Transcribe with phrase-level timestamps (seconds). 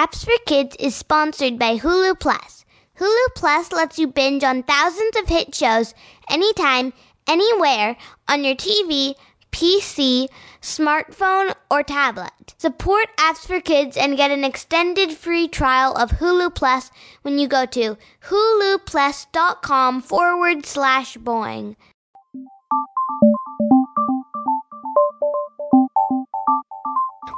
[0.00, 2.64] Apps for Kids is sponsored by Hulu Plus.
[2.98, 5.92] Hulu Plus lets you binge on thousands of hit shows
[6.30, 6.94] anytime,
[7.28, 9.14] anywhere on your TV,
[9.52, 10.28] PC,
[10.62, 12.54] smartphone, or tablet.
[12.56, 16.90] Support Apps for Kids and get an extended free trial of Hulu Plus
[17.20, 17.98] when you go to
[18.30, 21.76] huluplus.com forward slash boing.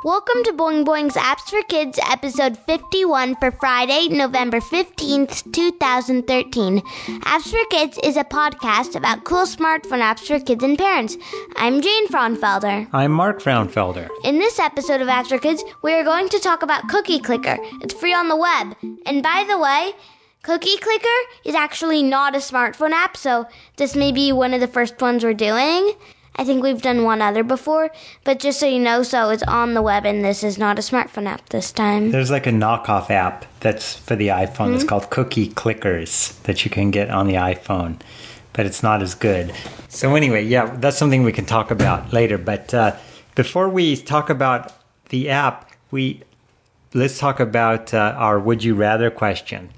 [0.05, 6.81] Welcome to Boing Boing's Apps for Kids, episode 51 for Friday, November 15th, 2013.
[6.81, 11.17] Apps for Kids is a podcast about cool smartphone apps for kids and parents.
[11.55, 12.89] I'm Jane Frauenfelder.
[12.93, 14.09] I'm Mark Frauenfelder.
[14.25, 17.59] In this episode of Apps for Kids, we are going to talk about Cookie Clicker.
[17.81, 18.75] It's free on the web.
[19.07, 19.93] And by the way,
[20.43, 21.09] Cookie Clicker
[21.45, 25.23] is actually not a smartphone app, so this may be one of the first ones
[25.23, 25.95] we're doing.
[26.37, 27.91] I think we've done one other before,
[28.25, 30.83] but just so you know, so it's on the web and this is not a
[30.83, 32.11] smartphone app this time.
[32.11, 34.69] There's like a knockoff app that's for the iPhone.
[34.69, 34.75] Hmm?
[34.75, 38.01] It's called Cookie Clickers that you can get on the iPhone,
[38.55, 39.55] but it's not as good.
[39.89, 42.39] So, anyway, yeah, that's something we can talk about later.
[42.39, 42.97] But uh,
[43.35, 44.73] before we talk about
[45.11, 46.23] the app, we
[46.95, 49.69] let's talk about uh, our Would You Rather question.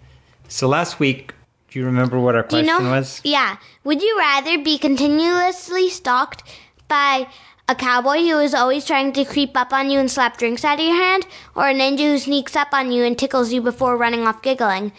[0.47, 1.35] So, last week,
[1.75, 2.91] do you remember what our Do you question know?
[2.93, 3.21] was?
[3.25, 3.57] Yeah.
[3.83, 6.45] Would you rather be continuously stalked
[6.87, 7.27] by
[7.69, 10.79] a cowboy who is always trying to creep up on you and slap drinks out
[10.79, 13.97] of your hand, or a ninja who sneaks up on you and tickles you before
[13.97, 14.93] running off giggling?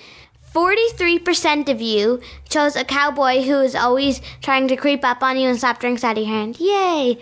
[0.53, 5.47] 43% of you chose a cowboy who is always trying to creep up on you
[5.47, 6.59] and slap drinks out of your hand.
[6.59, 7.17] Yay!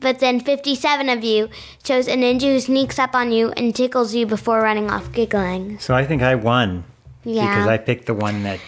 [0.00, 1.48] But then 57 of you
[1.84, 5.78] chose a ninja who sneaks up on you and tickles you before running off giggling.
[5.78, 6.82] So, I think I won
[7.22, 7.48] Yeah.
[7.54, 8.58] because I picked the one that.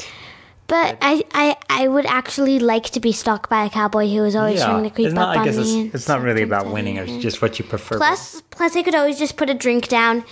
[0.69, 4.36] But I, I, I would actually like to be stalked by a cowboy who is
[4.36, 5.86] always trying to creep it's not, up I on guess me.
[5.86, 6.98] it's, it's not really about winning.
[6.98, 7.97] It's just what you prefer.
[7.97, 10.25] Plus, plus, I could always just put a drink down,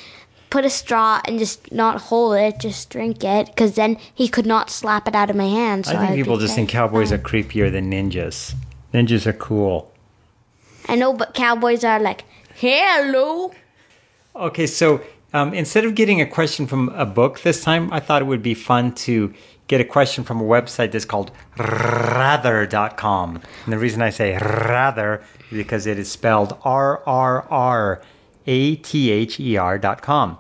[0.51, 4.45] put a straw, and just not hold it, just drink it, because then he could
[4.45, 5.87] not slap it out of my hand.
[5.87, 7.19] So I think would people just think cowboys are oh.
[7.19, 8.55] creepier than ninjas.
[8.93, 9.91] Ninjas are cool.
[10.87, 12.25] I know, but cowboys are like,
[12.57, 13.53] hello.
[14.35, 15.01] Okay, so
[15.33, 18.43] um, instead of getting a question from a book this time, I thought it would
[18.43, 19.35] be fun to
[19.69, 23.41] get a question from a website that's called rather.com.
[23.65, 28.03] And the reason I say rather is because it is spelled R R R
[28.47, 30.39] A T H E R dot com.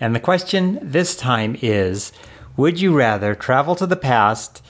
[0.00, 2.12] And the question this time is
[2.56, 4.62] Would you rather travel to the past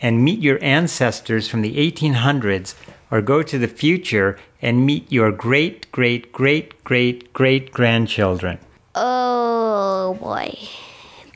[0.00, 2.74] and meet your ancestors from the 1800s
[3.10, 8.58] or go to the future and meet your great, great, great, great, great grandchildren?
[8.94, 10.58] Oh boy,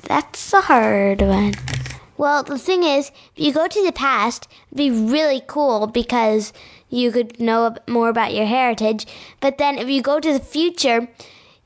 [0.03, 1.55] that's a hard one.
[2.17, 6.53] Well, the thing is, if you go to the past, it'd be really cool because
[6.89, 9.07] you could know more about your heritage.
[9.41, 11.09] But then if you go to the future,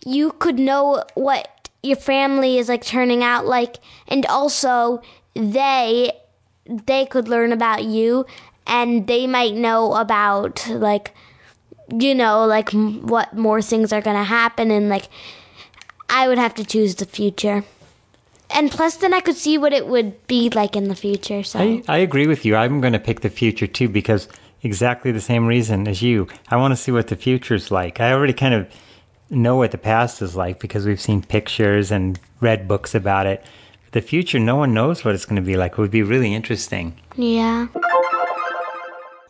[0.04, 3.76] you could know what your family is like turning out like,
[4.06, 5.00] and also
[5.34, 6.12] they
[6.66, 8.26] they could learn about you,
[8.66, 11.14] and they might know about like
[11.90, 15.08] you know like what more things are gonna happen and like
[16.08, 17.64] I would have to choose the future.
[18.50, 21.42] And plus, then I could see what it would be like in the future.
[21.42, 22.56] So, I, I agree with you.
[22.56, 24.26] I'm going to pick the future too because
[24.62, 26.26] exactly the same reason as you.
[26.48, 28.00] I want to see what the future's like.
[28.00, 28.68] I already kind of
[29.30, 33.44] know what the past is like because we've seen pictures and read books about it.
[33.92, 35.72] The future, no one knows what it's going to be like.
[35.72, 36.94] It would be really interesting.
[37.16, 37.66] yeah.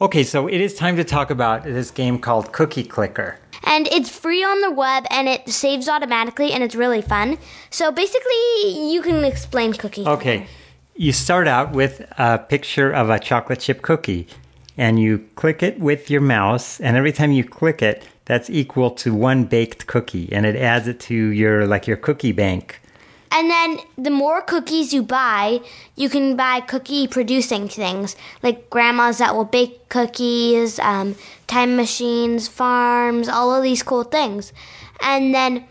[0.00, 3.36] Okay, so it is time to talk about this game called Cookie Clicker.
[3.64, 7.36] And it's free on the web and it saves automatically and it's really fun.
[7.70, 10.06] So, basically, you can explain cookie.
[10.06, 10.46] Okay,
[10.94, 14.28] you start out with a picture of a chocolate chip cookie
[14.76, 18.92] and you click it with your mouse, and every time you click it, that's equal
[18.92, 22.80] to one baked cookie and it adds it to your like your cookie bank.
[23.30, 25.60] And then the more cookies you buy,
[25.96, 31.14] you can buy cookie producing things like grandmas that will bake cookies, um,
[31.46, 34.52] time machines, farms, all of these cool things.
[35.00, 35.66] And then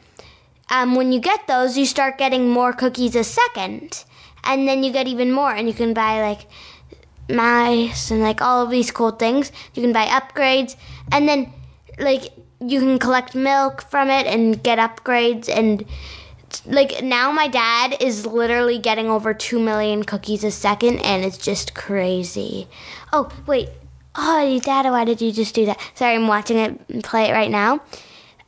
[0.69, 4.03] um, when you get those, you start getting more cookies a second.
[4.43, 6.47] And then you get even more, and you can buy like
[7.29, 9.51] mice and like all of these cool things.
[9.73, 10.77] You can buy upgrades,
[11.11, 11.51] and then
[11.99, 15.85] like you can collect milk from it and get upgrades and
[16.65, 21.37] like now my dad is literally getting over 2 million cookies a second and it's
[21.37, 22.67] just crazy.
[23.11, 23.69] Oh wait.
[24.15, 25.79] Oh dad why did you just do that?
[25.93, 27.81] Sorry i'm watching it play it right now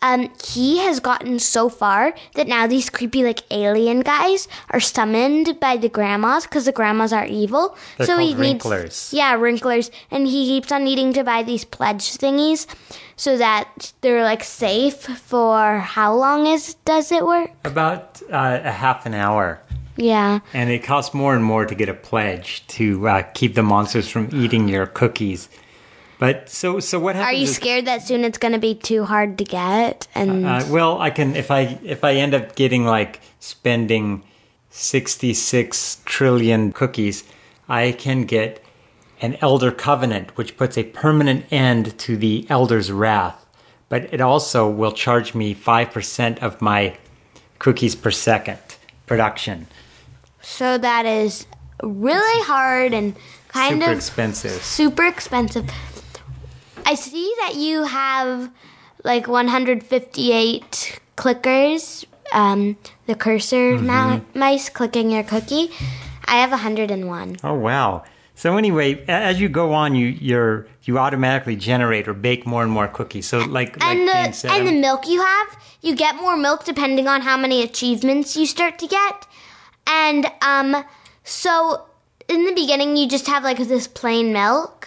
[0.01, 5.60] um, he has gotten so far that now these creepy like alien guys are summoned
[5.60, 7.78] by the grandmas because the grandmas are evil.
[7.98, 9.13] They're so he called needs wrinklers.
[9.13, 12.68] yeah wrinklers, and he keeps on needing to buy these pledge thingies
[13.16, 17.51] so that they're like safe for how long is does it work?
[17.66, 19.60] About uh, a half an hour.
[19.98, 20.40] Yeah.
[20.54, 24.07] And it costs more and more to get a pledge to uh, keep the monsters
[24.07, 25.50] from eating your cookies.
[26.19, 29.38] But so so what Are you is- scared that soon it's gonna be too hard
[29.38, 30.07] to get?
[30.13, 34.21] And Uh, well, I can if I if I end up getting like spending
[34.69, 37.24] sixty six trillion cookies,
[37.69, 38.62] I can get
[39.21, 43.45] an elder covenant, which puts a permanent end to the elder's wrath.
[43.89, 46.98] But it also will charge me five percent of my
[47.60, 48.60] cookies per second
[49.07, 49.68] production.
[50.42, 51.45] so that is
[51.81, 53.15] really hard and
[53.48, 54.62] kind of Super of expensive.
[54.63, 55.65] super expensive.
[56.89, 58.51] I see that you have
[59.03, 63.86] like 158 clickers, um, the cursor Mm-hmm.
[63.88, 65.69] mou- mice clicking your cookie.
[66.25, 67.38] I have 101.
[67.44, 68.03] Oh wow!
[68.36, 72.71] So anyway, as you go on, you you're you automatically generate or bake more and
[72.71, 73.27] more cookies.
[73.27, 75.50] So like like And Dean the said, and the I'm- milk you have,
[75.81, 79.27] you get more milk depending on how many achievements you start to get.
[79.88, 80.83] And um
[81.24, 81.86] so
[82.27, 84.78] in the beginning you just have like this plain milk,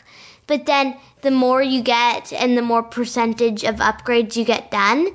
[0.47, 5.09] but then the more you get and the more percentage of upgrades you get done,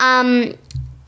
[0.00, 0.54] um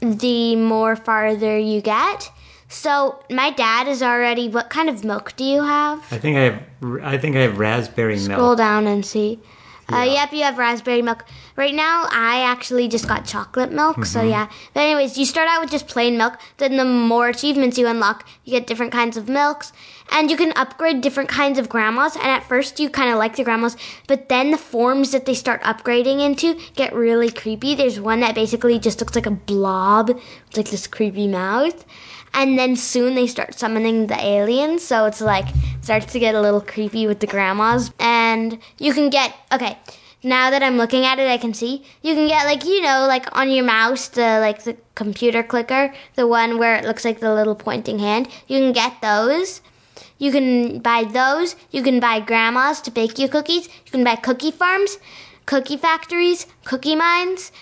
[0.00, 2.30] the more farther you get.
[2.68, 6.00] So my dad is already what kind of milk do you have?
[6.10, 6.62] I think I have
[7.02, 8.38] I think I have raspberry Scroll milk.
[8.38, 9.40] Scroll down and see.
[9.92, 11.24] Uh, yep, you have raspberry milk.
[11.56, 14.28] Right now, I actually just got chocolate milk, so Mm-hmm.
[14.30, 14.48] yeah.
[14.72, 16.38] But anyways, you start out with just plain milk.
[16.56, 19.72] Then the more achievements you unlock, you get different kinds of milks,
[20.10, 22.16] and you can upgrade different kinds of grandmas.
[22.16, 23.76] And at first, you kind of like the grandmas,
[24.08, 27.74] but then the forms that they start upgrading into get really creepy.
[27.74, 31.84] There's one that basically just looks like a blob with like this creepy mouth.
[32.34, 35.46] And then soon they start summoning the aliens, so it's like
[35.80, 37.92] starts to get a little creepy with the grandmas.
[38.00, 39.78] And you can get okay.
[40.22, 43.06] Now that I'm looking at it, I can see you can get like you know
[43.06, 47.20] like on your mouse the like the computer clicker, the one where it looks like
[47.20, 48.28] the little pointing hand.
[48.48, 49.60] You can get those.
[50.18, 51.56] You can buy those.
[51.70, 53.68] You can buy grandmas to bake you cookies.
[53.84, 54.98] You can buy cookie farms,
[55.46, 57.52] cookie factories, cookie mines,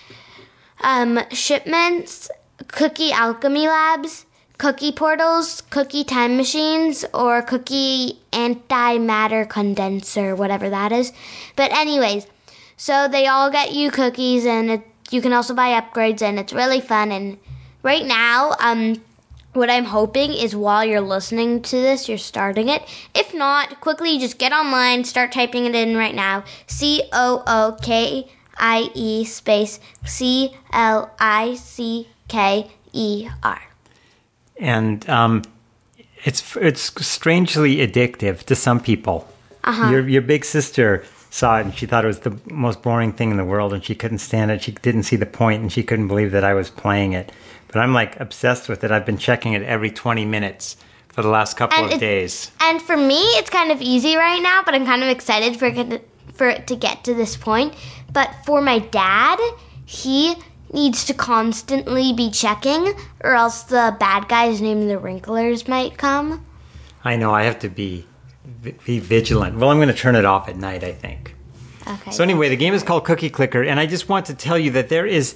[0.81, 2.29] um, shipments,
[2.67, 4.25] cookie alchemy labs,
[4.63, 11.11] cookie portals, cookie time machines, or cookie antimatter condenser, whatever that is.
[11.57, 12.27] But anyways,
[12.77, 16.53] so they all get you cookies, and it, you can also buy upgrades, and it's
[16.53, 17.11] really fun.
[17.11, 17.39] And
[17.81, 19.01] right now, um,
[19.51, 22.83] what I'm hoping is while you're listening to this, you're starting it.
[23.13, 26.45] If not, quickly just get online, start typing it in right now.
[26.67, 33.72] C O O K I E space C L I C K E R.
[34.57, 35.43] and um,
[36.23, 39.27] it's it's strangely addictive to some people.
[39.63, 39.91] Uh-huh.
[39.91, 43.31] Your your big sister saw it and she thought it was the most boring thing
[43.31, 44.61] in the world, and she couldn't stand it.
[44.61, 47.31] She didn't see the point, and she couldn't believe that I was playing it.
[47.67, 48.91] But I'm like obsessed with it.
[48.91, 50.77] I've been checking it every 20 minutes
[51.09, 52.51] for the last couple And of days.
[52.61, 55.65] And for me, it's kind of easy right now, but I'm kind of excited for
[55.65, 56.01] it to,
[56.33, 57.73] for it to get to this point.
[58.11, 59.39] But for my dad,
[59.85, 60.35] he
[60.73, 66.45] needs to constantly be checking, or else the bad guys named the Wrinklers might come.
[67.03, 68.05] I know I have to be
[68.85, 69.57] be vigilant.
[69.57, 70.83] Well, I'm going to turn it off at night.
[70.83, 71.35] I think.
[71.87, 72.11] Okay.
[72.11, 74.71] So anyway, the game is called Cookie Clicker, and I just want to tell you
[74.71, 75.35] that there is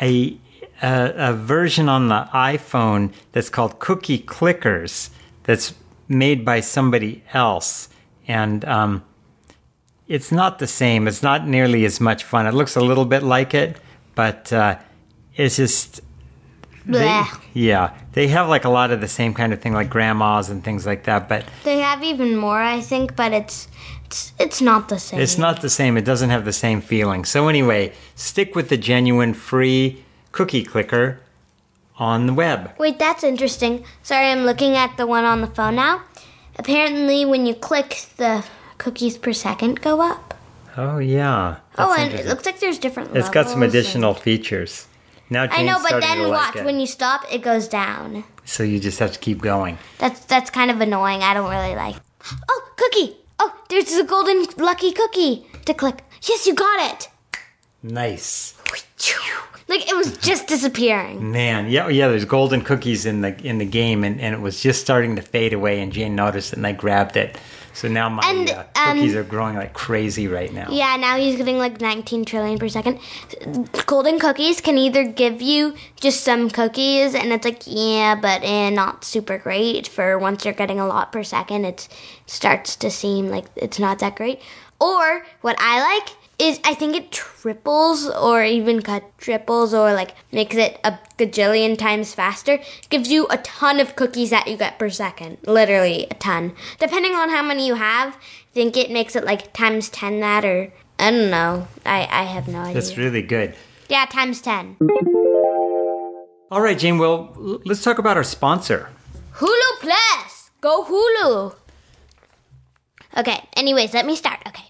[0.00, 0.38] a
[0.82, 5.10] a, a version on the iPhone that's called Cookie Clickers
[5.44, 5.74] that's
[6.08, 7.88] made by somebody else,
[8.26, 9.04] and um,
[10.08, 11.06] it's not the same.
[11.06, 12.46] It's not nearly as much fun.
[12.46, 13.76] It looks a little bit like it,
[14.20, 14.76] but uh,
[15.34, 16.02] it's just.
[16.84, 17.24] They,
[17.54, 20.62] yeah, they have like a lot of the same kind of thing, like grandmas and
[20.62, 21.26] things like that.
[21.26, 23.68] But They have even more, I think, but it's
[24.04, 25.20] it's it's not the same.
[25.20, 25.96] It's not the same.
[25.96, 27.24] It doesn't have the same feeling.
[27.24, 31.20] So anyway, stick with the genuine free cookie clicker
[31.96, 32.72] on the web.
[32.78, 33.84] Wait, that's interesting.
[34.02, 36.02] Sorry, I'm looking at the one on the phone now.
[36.56, 38.44] Apparently, when you click, the
[38.76, 40.29] cookies per second go up.
[40.76, 41.56] Oh yeah.
[41.78, 43.10] oh, and it looks like there's different.
[43.10, 43.26] Levels.
[43.26, 44.86] It's got some levels and- additional features.
[45.32, 48.24] Now I know, but then to like watch when you stop, it goes down.
[48.44, 49.78] So you just have to keep going.
[49.98, 51.22] That's that's kind of annoying.
[51.22, 51.96] I don't really like.
[52.48, 53.16] Oh, cookie!
[53.38, 56.02] Oh, there's a golden lucky cookie to click.
[56.22, 57.08] Yes, you got it.
[57.82, 58.54] Nice.
[59.70, 61.30] Like it was just disappearing.
[61.30, 62.08] Man, yeah, yeah.
[62.08, 65.22] There's golden cookies in the in the game, and, and it was just starting to
[65.22, 65.80] fade away.
[65.80, 67.38] And Jane noticed it, and I grabbed it.
[67.72, 70.66] So now my And, uh, um, cookies are growing like crazy right now.
[70.70, 72.98] Yeah, now he's getting like 19 trillion per second.
[73.86, 78.70] Golden cookies can either give you just some cookies, and it's like, yeah, but eh,
[78.70, 79.86] not super great.
[79.86, 81.88] For once you're getting a lot per second, it
[82.26, 84.40] starts to seem like it's not that great.
[84.80, 90.56] Or what I like is I think it triples or even quadruples or like makes
[90.56, 92.58] it a gajillion times faster.
[92.88, 95.38] Gives you a ton of cookies that you get per second.
[95.46, 96.52] Literally a ton.
[96.78, 100.44] Depending on how many you have, I think it makes it like times 10 that
[100.44, 101.68] or I don't know.
[101.86, 102.74] I, I have no idea.
[102.74, 103.54] That's really good.
[103.88, 104.76] yeah, times 10.
[106.50, 106.98] All right, Jane.
[106.98, 108.90] Well, l- let's talk about our sponsor.
[109.34, 110.50] Hulu Plus!
[110.60, 111.54] Go Hulu!
[113.16, 114.40] Okay, anyways, let me start.
[114.46, 114.64] Okay.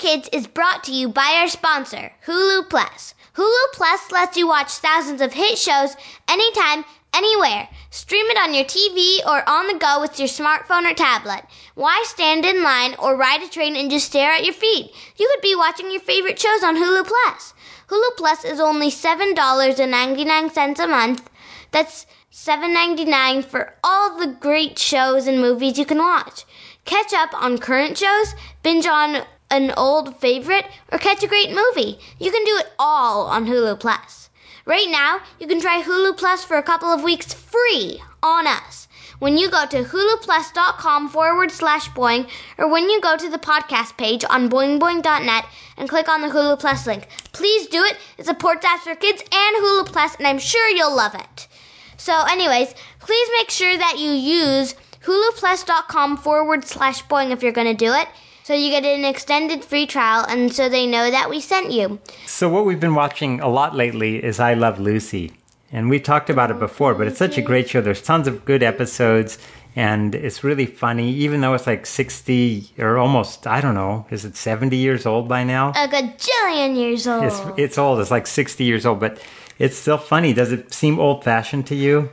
[0.00, 3.14] Kids is brought to you by our sponsor, Hulu Plus.
[3.34, 5.94] Hulu Plus lets you watch thousands of hit shows
[6.26, 7.68] anytime, anywhere.
[7.90, 11.44] Stream it on your TV or on the go with your smartphone or tablet.
[11.74, 14.90] Why stand in line or ride a train and just stare at your feed?
[15.18, 17.52] You could be watching your favorite shows on Hulu Plus.
[17.88, 21.28] Hulu Plus is only $7.99 a month.
[21.72, 26.46] That's $7.99 for all the great shows and movies you can watch.
[26.86, 31.98] Catch up on current shows, binge on an old favorite, or catch a great movie.
[32.18, 34.30] You can do it all on Hulu Plus.
[34.64, 38.88] Right now, you can try Hulu Plus for a couple of weeks free on us.
[39.18, 43.96] When you go to huluplus.com forward slash boing, or when you go to the podcast
[43.96, 45.44] page on boingboing.net
[45.76, 47.08] and click on the Hulu Plus link.
[47.32, 47.96] Please do it.
[48.16, 51.48] It supports apps for kids and Hulu Plus, and I'm sure you'll love it.
[51.96, 57.66] So, anyways, please make sure that you use huluplus.com forward slash boing if you're going
[57.66, 58.08] to do it.
[58.50, 62.00] So you get an extended free trial, and so they know that we sent you.
[62.26, 65.34] So what we've been watching a lot lately is I Love Lucy.
[65.70, 67.80] And we talked about it oh, before, but it's such a great show.
[67.80, 69.38] There's tons of good episodes
[69.76, 74.24] and it's really funny, even though it's like 60 or almost, I don't know, is
[74.24, 75.68] it 70 years old by now?
[75.68, 77.22] A gajillion years old.
[77.22, 78.00] It's, it's old.
[78.00, 79.22] It's like 60 years old, but
[79.60, 80.32] it's still funny.
[80.32, 82.10] Does it seem old fashioned to you?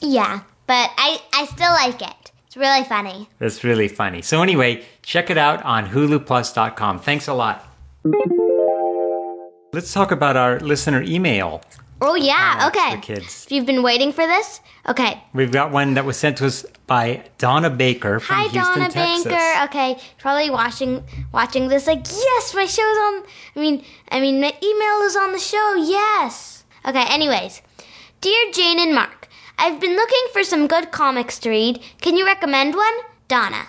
[0.00, 2.25] yeah, but I, I still like it.
[2.56, 3.28] It's really funny.
[3.38, 4.22] It's really funny.
[4.22, 7.00] So, anyway, check it out on huluplus.com.
[7.00, 7.62] Thanks a lot.
[9.74, 11.60] Let's talk about our listener email.
[12.00, 12.92] Oh, yeah, Uh, okay.
[12.96, 13.44] for kids.
[13.44, 15.22] If you've been waiting for this, okay.
[15.34, 18.88] We've got one that was sent to us by Donna Baker from Hi, Houston, Donna
[18.90, 19.24] Texas.
[19.24, 19.64] Banker.
[19.64, 21.86] Okay, probably watching watching this.
[21.86, 23.22] Like, yes, my show's on.
[23.54, 25.74] I mean, I mean, my email is on the show.
[25.74, 26.64] Yes.
[26.86, 27.04] Okay.
[27.12, 27.60] Anyways,
[28.22, 29.25] dear Jane and Mark,
[29.58, 31.80] I've been looking for some good comics to read.
[32.00, 32.94] Can you recommend one,
[33.28, 33.66] Donna?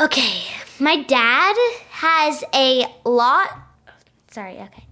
[0.00, 0.42] Okay,
[0.80, 1.56] my dad
[1.90, 3.56] has a lot.
[4.30, 4.54] Sorry.
[4.54, 4.84] Okay.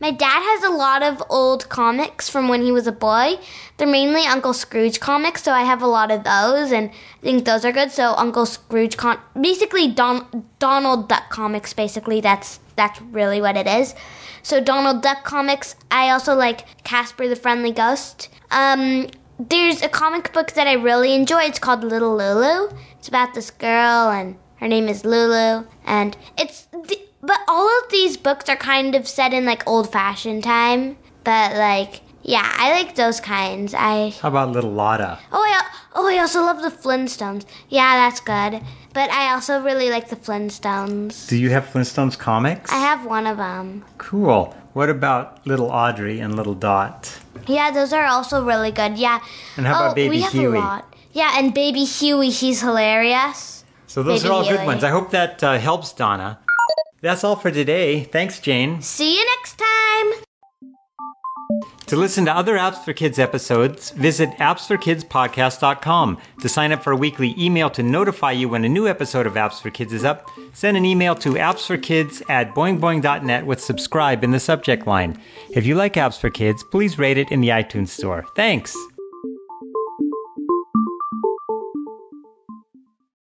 [0.00, 3.38] My dad has a lot of old comics from when he was a boy.
[3.76, 7.44] They're mainly Uncle Scrooge comics, so I have a lot of those, and I think
[7.44, 7.90] those are good.
[7.90, 11.72] So Uncle Scrooge con, basically Don Donald Duck comics.
[11.72, 13.96] Basically, that's that's really what it is.
[14.42, 15.74] So Donald Duck comics.
[15.90, 18.28] I also like Casper the Friendly Ghost.
[18.52, 21.42] Um, there's a comic book that I really enjoy.
[21.42, 22.70] It's called Little Lulu.
[22.98, 26.62] It's about this girl, and her name is Lulu, and it's.
[26.72, 30.96] The, but all of these books are kind of set in like old fashioned time.
[31.24, 33.74] But like, yeah, I like those kinds.
[33.74, 35.18] I How about Little Lotta?
[35.32, 37.44] oh I oh I also love the Flintstones.
[37.68, 38.62] Yeah, that's good.
[38.94, 41.28] But I also really like the Flintstones.
[41.28, 42.72] Do you have Flintstones comics?
[42.72, 43.84] I have one of them.
[43.98, 44.54] Cool.
[44.78, 47.18] What about Little Audrey and Little Dot?
[47.48, 48.96] Yeah, those are also really good.
[48.96, 49.18] Yeah.
[49.56, 50.56] And how about oh, Baby we have Huey?
[50.56, 50.94] A lot.
[51.12, 53.64] Yeah, and Baby Huey, he's hilarious.
[53.88, 54.84] So those Baby are all good ones.
[54.84, 56.38] I hope that uh, helps, Donna.
[57.00, 58.04] That's all for today.
[58.04, 58.80] Thanks, Jane.
[58.80, 59.67] See you next time.
[61.88, 66.18] To listen to other Apps for Kids episodes, visit appsforkidspodcast.com.
[66.40, 69.34] To sign up for a weekly email to notify you when a new episode of
[69.34, 74.32] Apps for Kids is up, send an email to appsforkids at boingboing.net with subscribe in
[74.32, 75.18] the subject line.
[75.52, 78.26] If you like Apps for Kids, please rate it in the iTunes store.
[78.36, 78.76] Thanks!